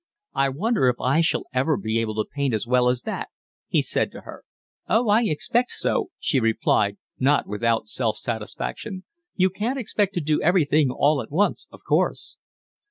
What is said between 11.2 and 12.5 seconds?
at once, of course."